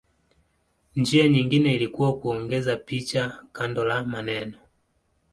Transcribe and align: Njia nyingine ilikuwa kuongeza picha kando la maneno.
Njia 0.95 1.27
nyingine 1.29 1.73
ilikuwa 1.75 2.19
kuongeza 2.19 2.75
picha 2.77 3.43
kando 3.53 3.85
la 3.85 4.03
maneno. 4.03 4.57